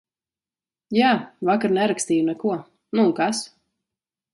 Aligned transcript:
Jā, 0.99 1.11
vakar 1.51 1.75
nerakstīju 1.77 2.27
neko, 2.33 2.59
nu 2.97 3.09
un 3.11 3.17
kas? 3.23 3.49